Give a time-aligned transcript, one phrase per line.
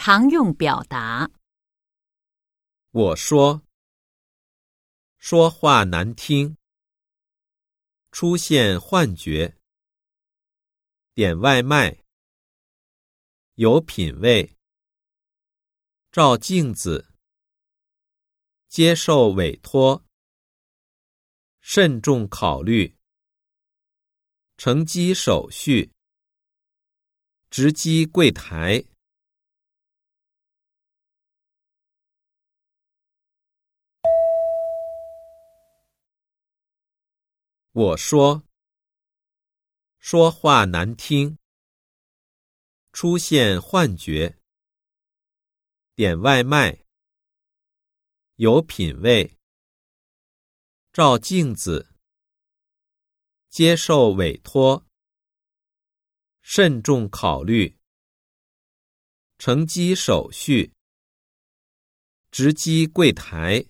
[0.00, 1.28] 常用表达。
[2.92, 3.66] 我说，
[5.18, 6.56] 说话难听，
[8.12, 9.58] 出现幻觉，
[11.14, 12.04] 点外卖，
[13.54, 14.56] 有品味，
[16.12, 17.12] 照镜子，
[18.68, 20.04] 接受委托，
[21.60, 22.96] 慎重考虑，
[24.56, 25.92] 乘机手续，
[27.50, 28.84] 直击柜台。
[37.80, 38.42] 我说，
[40.00, 41.38] 说话难听，
[42.90, 44.36] 出现幻觉，
[45.94, 46.84] 点外卖，
[48.34, 49.38] 有品味，
[50.92, 51.94] 照镜子，
[53.48, 54.84] 接受委托，
[56.42, 57.78] 慎重考虑，
[59.38, 60.74] 乘机手续，
[62.32, 63.64] 直击柜台。